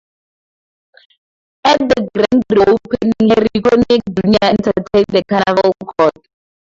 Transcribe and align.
At 1.63 1.77
the 1.77 2.09
grand 2.15 2.43
re-opening 2.49 3.35
Harry 3.35 3.49
Connick, 3.55 4.01
Junior 4.09 4.39
entertained 4.41 4.85
at 4.95 5.07
the 5.09 5.23
Carnaval 5.29 5.73
Court. 5.95 6.27